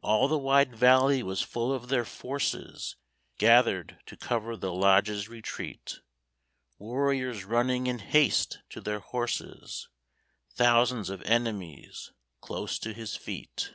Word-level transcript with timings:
All 0.00 0.26
the 0.26 0.38
wide 0.38 0.74
valley 0.74 1.22
was 1.22 1.42
full 1.42 1.70
of 1.70 1.88
their 1.90 2.06
forces, 2.06 2.96
Gathered 3.36 3.98
to 4.06 4.16
cover 4.16 4.56
the 4.56 4.72
lodges' 4.72 5.28
retreat! 5.28 6.00
Warriors 6.78 7.44
running 7.44 7.86
in 7.86 7.98
haste 7.98 8.60
to 8.70 8.80
their 8.80 9.00
horses, 9.00 9.90
Thousands 10.54 11.10
of 11.10 11.20
enemies 11.26 12.10
close 12.40 12.78
to 12.78 12.94
his 12.94 13.16
feet! 13.16 13.74